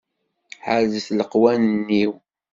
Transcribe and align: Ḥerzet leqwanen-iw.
Ḥerzet 0.65 1.07
leqwanen-iw. 1.17 2.11